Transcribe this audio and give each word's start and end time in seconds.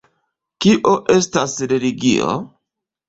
Kio 0.65 0.93
estas 1.17 1.53
religio? 1.75 2.33